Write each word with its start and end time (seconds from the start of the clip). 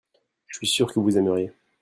je 0.47 0.57
suis 0.57 0.65
sûr 0.67 0.91
vous 0.95 1.15
aimeriez. 1.19 1.53